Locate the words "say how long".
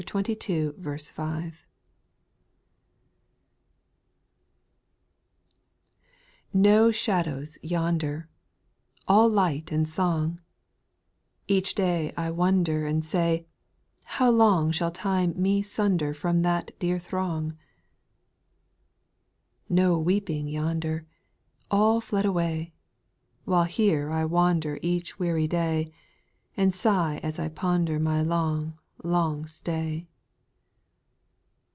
13.05-14.71